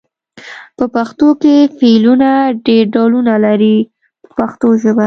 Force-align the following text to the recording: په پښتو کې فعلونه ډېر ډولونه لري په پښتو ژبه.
په 0.77 0.85
پښتو 0.95 1.27
کې 1.41 1.55
فعلونه 1.77 2.29
ډېر 2.65 2.83
ډولونه 2.95 3.33
لري 3.45 3.75
په 4.23 4.29
پښتو 4.39 4.67
ژبه. 4.81 4.99